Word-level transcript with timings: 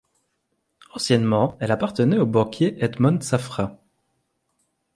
Anciennement, 0.95 1.57
elle 1.59 1.69
appartenait 1.71 2.17
au 2.17 2.25
banquier 2.25 2.75
Edmond 2.83 3.21
Safra. 3.21 3.77